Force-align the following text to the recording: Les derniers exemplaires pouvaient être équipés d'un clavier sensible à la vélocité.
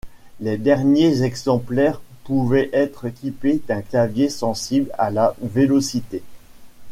Les 0.39 0.57
derniers 0.57 1.21
exemplaires 1.21 2.01
pouvaient 2.23 2.71
être 2.73 3.05
équipés 3.05 3.61
d'un 3.67 3.83
clavier 3.83 4.29
sensible 4.29 4.89
à 4.97 5.11
la 5.11 5.35
vélocité. 5.43 6.23